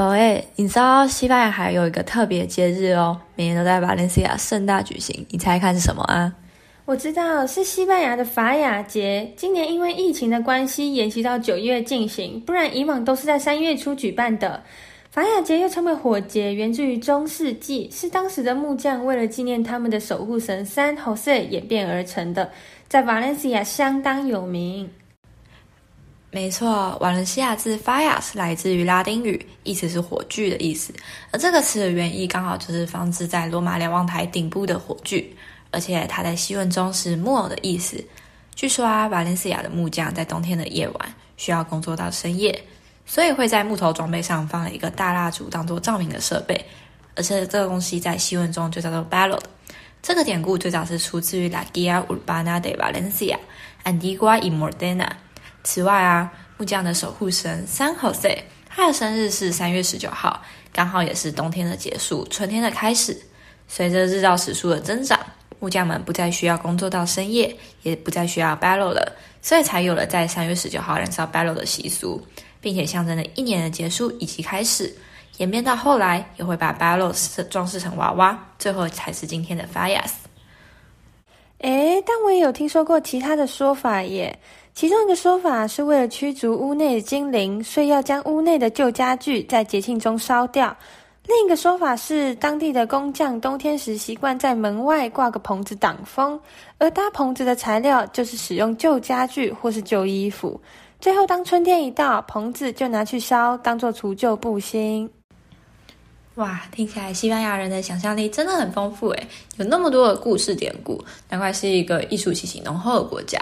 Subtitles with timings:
[0.00, 5.24] 哎你知道西班牙还有一个特别节日哦，每年都在瓦伦西亚盛大举行。
[5.30, 6.32] 你猜看是什么啊？
[6.84, 14.62] 我知道是西班牙的法雅节，今年因为疫情的关系延期到九月进行，不然以往都是在三月初举办的。
[15.10, 22.50] 法雅节又称为火节，源自于中世纪，是当时的木匠为了纪念他们的守护神 San Jose 演变而成的，
[22.86, 24.88] 在瓦伦西亚相当有名。
[26.36, 30.92] 没错，瓦伦西亚字 Fallas 来自于拉丁语，意思是火炬的意思。
[31.30, 35.34] 而这个词的原意刚好就是放置在罗马瞭望台顶部的火炬，
[35.70, 38.04] 而且它在西文中是木偶的意思。
[38.54, 42.64] 据说啊，瓦伦西亚的木匠在冬天的夜晚需要工作到深夜，
[43.06, 46.66] 所以会在木头装备上放一个大蜡烛当做照明的设备。
[47.14, 49.40] 而且这个东西在西文中就叫做 Ballad。
[50.02, 53.38] 这个典故最早是出自于 La Guía Urbana de Valencia
[53.84, 55.08] Antigua y Modena。
[55.66, 60.40] 此外啊，木匠的守护神 San Jose，他的生日是三月十九号，
[60.72, 63.20] 刚好也是冬天的结束，春天的开始。
[63.66, 65.18] 随着日照时数的增长，
[65.58, 72.24] 木匠们不再需要工作到深夜，也不再需要 balo 了，所以才有了在三月十九号燃烧 balo 的习俗，
[72.60, 74.96] 并且象征了一年的结束以及开始。
[75.38, 77.12] 演变到后来，也会把 balo
[77.48, 80.25] 装饰成娃娃，最后才是今天的 Fias。
[81.60, 84.38] 诶，但我也有听说过其他的说法耶。
[84.74, 90.76] 其中一个说法是为了驱逐屋内的精灵，所以要将屋内的旧家具在节庆中烧掉。
[91.26, 96.38] 另一个说法是，当地的工匠冬天时习惯在门外挂个棚子挡风，
[96.78, 100.60] 而搭棚子的材料就是使用旧家具或是旧衣服。
[101.00, 105.10] 最后，当春天一到，棚子就拿去烧，当做除旧布新。
[106.36, 113.38] 哇，听起来西班牙人的想象力真的很丰富诶，有那么多的故事典故，难怪是一个艺术气息浓厚的国家。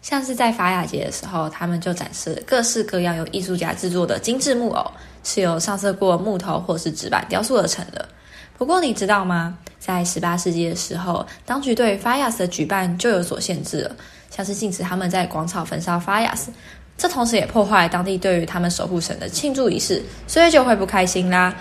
[0.00, 4.90] 像是在法雅节的时候，他们就展示各式各样由艺术家制作的精致木偶，
[5.22, 8.08] 是由上色过木头或是纸板雕塑而成的。
[8.56, 9.58] 不过你知道吗？
[9.78, 13.94] 在十八世纪的时候，当局对法雅斯的举办就有所限制了，
[14.30, 16.50] 像是禁止他们在广场焚烧法雅斯
[16.96, 21.54] 这同时也破坏了当地对于他们守护神的庆祝仪式，所以就会不开心啦。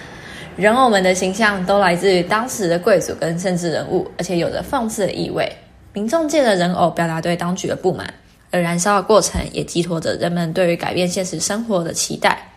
[0.56, 5.50] 人偶们的形象都来自于当时的贵族跟政治人物，而且有着讽刺的意味。
[5.94, 8.14] 民众借着人偶表达对当局的不满。
[8.52, 12.50] 而燃烧的过程也寄托着人们对于改变现实生活的期待，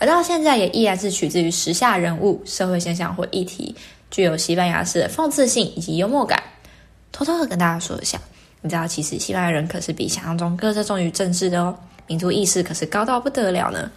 [0.00, 3.72] 而到现在也依然是取自于时下人物、社会现象或议题，
[4.10, 6.42] 具有西班牙式的讽刺性以及幽默感。
[7.12, 8.18] 偷偷的跟大家说一下，
[8.60, 11.78] 你知道其实西班牙人可是比想象中更热衷于政治的哦，
[12.08, 13.88] 民族意识可是高到不得了呢。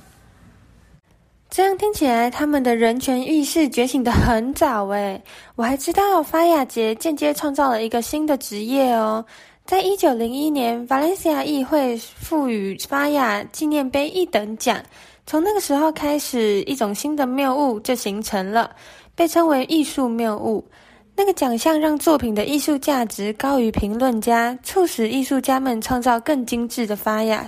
[1.49, 5.19] 这样听起来，他们的人权意识觉醒得很早诶。
[5.55, 9.25] 我还知道法雅节间接创造了一个新的职业哦。
[9.65, 14.79] 在一九零一年，瓦伦西亚议会赋予法雅纪念碑一等奖。
[15.25, 18.69] 从那个时候开始，一种新的谬误就形成了，
[19.15, 20.63] 被称为艺术谬误。
[21.15, 27.45] 那个奖项让作品的艺术价值高于评论家，促使艺术家们创造更精致的法雅。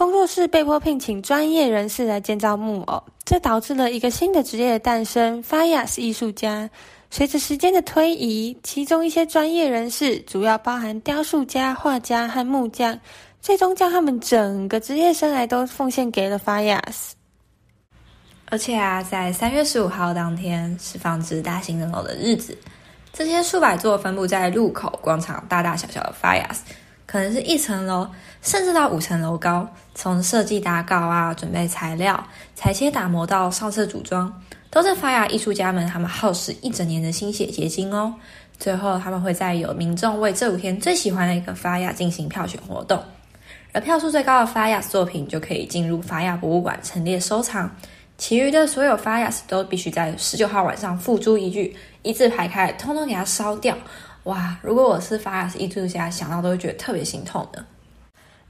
[0.00, 6.70] 工作室被迫聘请专业人士来建造木偶，这导致了一个新的职业的诞生——法雅艺术家。
[7.10, 12.98] 随着时间的推移，其中一些专业人士，主要包含雕塑家、画家和木匠，
[13.42, 17.10] 最终将他们整个职业生涯都奉献给了 Fallas。
[18.46, 22.56] 而且啊，在三月十五号当天是放置大型人偶的日子，
[23.12, 26.56] 这些数百座分布在路口、广场大大小小的 Fallas，
[27.10, 28.06] 可能是一层楼，
[28.40, 29.68] 甚至到五层楼高。
[29.96, 34.32] 从设计打稿啊，准备材料、裁切打磨到上色组装。
[34.70, 38.14] 都是法雅艺术家们他们耗时一整年的心血结晶哦。
[38.60, 43.02] 最后，他们会在有民众为这五天最喜欢的一个法雅进行票选活动，
[43.72, 47.68] 而票数最高的法雅作品就可以进入法雅博物馆陈列收藏。
[48.18, 53.76] 其余的所有法雅都必须在十九号晚上付诸一炬，一字排开，通通给它烧掉。
[54.24, 54.56] 哇！
[54.62, 57.64] 如果我是法雅艺术家，想到都会觉得特别心痛的。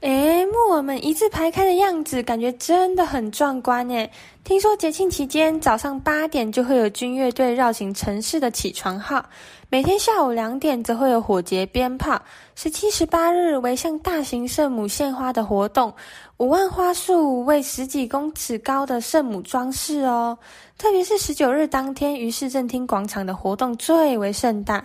[0.01, 4.11] 诶，木偶们一字排开的样子，感觉真的很壮观诶。
[4.43, 9.23] 听说节庆期间早上八点就会有军乐队绕行城市的起床号，
[9.69, 12.19] 每天下午两点则会有火节鞭炮。
[12.55, 15.93] 十七、十八日为向大型圣母献花的活动，
[16.37, 20.35] 五万花束为十几公尺高的圣母装饰哦。
[20.79, 24.83] 特别是十九日当天，于市政厅广场的活动最为盛大。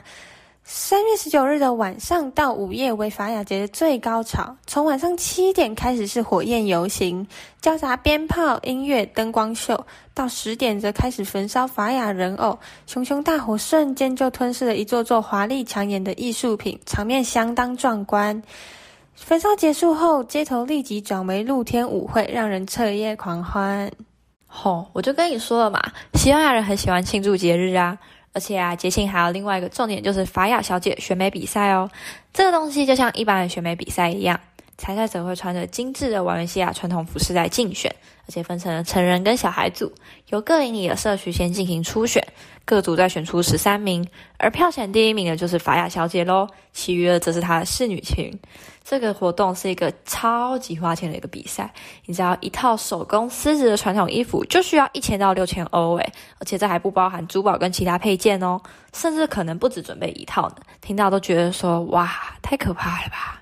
[0.68, 7.24] 三月十九日的晚上到午夜为法雅节的最高潮，从晚上七点开始是火焰游行，
[7.60, 18.42] 交杂鞭炮、音乐、灯光秀，到十点则开始焚烧法雅人偶，熊熊大火瞬间就吞噬了一座座华丽抢眼的艺术品，场面相当壮观。
[19.14, 23.88] 焚烧结束后，街头立即转为露天舞会，让人彻夜狂欢。
[24.48, 25.80] 吼，我就跟你说了嘛，
[26.14, 27.96] 西班牙人很喜欢庆祝节日啊，
[28.36, 31.90] 而且啊，捷庆还有另外一个重点，就是法雅小姐选美比赛哦。
[32.34, 34.38] 这个东西就像一般的选美比赛一样。
[34.78, 37.94] 参赛者会穿着精致的瓦伦西亚传统服饰来竞选，
[38.26, 39.92] 而且分成了成人跟小孩组，
[40.28, 42.22] 由各邻里的社区先进行初选，
[42.64, 44.06] 各组再选出十三名，
[44.38, 48.30] 而票选第一名的就是法雅小姐喽，其余的则是她的侍女群。
[48.88, 51.72] 这个活动是一个超级花钱的一个比赛，
[52.04, 58.60] 你知道一套手工丝质的传统衣服就需要一千到六千欧诶，而且这还不包含珠宝跟其他配件哦，
[58.92, 60.56] 甚至可能不止准备一套呢。
[60.80, 62.08] 听到都觉得说哇，
[62.42, 63.35] 太可怕了吧！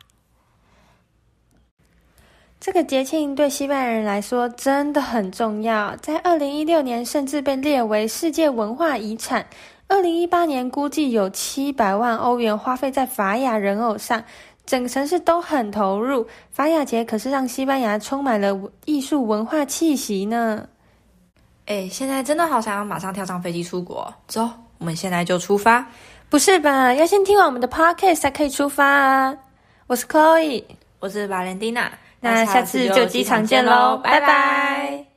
[2.64, 9.44] 这个节庆对西班牙人来说真的很重要，在二零一六年甚至被列为世界文化遗产。
[9.86, 14.24] 二零一八年估计有七百万欧元花费在法雅人偶上，
[14.64, 16.26] 整个城市都很投入。
[16.52, 20.66] 法雅节可是让西班牙充满了艺术文化气息呢。
[21.66, 25.86] 哎，现在真的好想要马上跳上飞机出国，走，我们现在就出发。
[26.30, 26.94] 不是吧？
[26.94, 29.36] 要先听完我们的 podcast 才可以出发啊！
[29.86, 30.64] 我是 Chloe，
[30.98, 31.88] 我是 Valentina。
[32.24, 35.13] 那下次就机场见喽，拜拜。